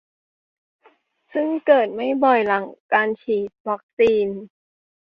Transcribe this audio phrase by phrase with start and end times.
[1.33, 4.27] ซึ่งเกิดขึ้นไม่บ่อยหลังจากการฉีดวัคซีน